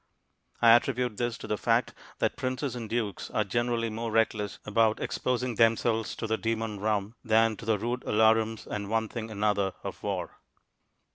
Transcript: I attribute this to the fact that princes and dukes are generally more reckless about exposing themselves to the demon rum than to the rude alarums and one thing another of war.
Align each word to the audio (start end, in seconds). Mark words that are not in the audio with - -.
I 0.63 0.71
attribute 0.71 1.17
this 1.17 1.37
to 1.37 1.45
the 1.45 1.59
fact 1.59 1.93
that 2.17 2.35
princes 2.35 2.75
and 2.75 2.89
dukes 2.89 3.29
are 3.29 3.43
generally 3.43 3.91
more 3.91 4.11
reckless 4.11 4.57
about 4.65 4.99
exposing 4.99 5.53
themselves 5.53 6.15
to 6.15 6.25
the 6.25 6.39
demon 6.39 6.79
rum 6.79 7.13
than 7.23 7.55
to 7.57 7.65
the 7.65 7.77
rude 7.77 8.01
alarums 8.07 8.65
and 8.65 8.89
one 8.89 9.09
thing 9.09 9.29
another 9.29 9.73
of 9.83 10.01
war. 10.01 10.39